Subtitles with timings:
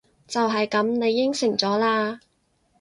[0.27, 0.83] 就係噉！
[0.97, 2.19] 你應承咗喇！